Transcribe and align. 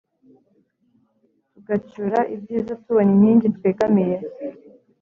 tugacyura 1.53 2.19
ibyiza, 2.35 2.73
tubona 2.83 3.11
inkingi 3.15 3.47
twegamiye 3.55 4.17